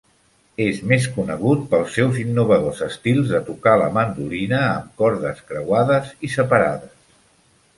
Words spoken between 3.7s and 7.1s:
la mandolina amb cordes creuades i separades.